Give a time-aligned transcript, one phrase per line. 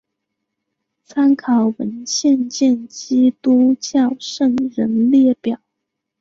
[1.03, 5.61] 参考文献见基督教圣人列表。